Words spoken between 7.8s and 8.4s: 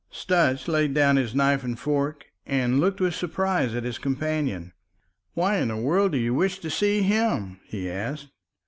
asked.